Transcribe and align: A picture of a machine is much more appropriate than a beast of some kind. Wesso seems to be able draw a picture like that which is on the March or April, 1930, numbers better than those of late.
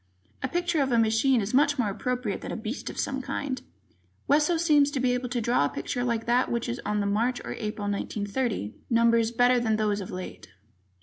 A 0.41 0.47
picture 0.47 0.81
of 0.81 0.91
a 0.91 0.97
machine 0.97 1.41
is 1.41 1.53
much 1.53 1.77
more 1.77 1.91
appropriate 1.91 2.41
than 2.41 2.51
a 2.51 2.55
beast 2.57 2.89
of 2.89 2.97
some 2.97 3.21
kind. 3.21 3.61
Wesso 4.27 4.57
seems 4.57 4.89
to 4.89 4.99
be 4.99 5.13
able 5.13 5.29
draw 5.29 5.65
a 5.65 5.69
picture 5.69 6.03
like 6.03 6.25
that 6.25 6.51
which 6.51 6.67
is 6.67 6.81
on 6.83 7.01
the 7.01 7.05
March 7.05 7.39
or 7.45 7.53
April, 7.53 7.87
1930, 7.87 8.73
numbers 8.89 9.29
better 9.29 9.59
than 9.59 9.75
those 9.75 10.01
of 10.01 10.09
late. 10.09 10.47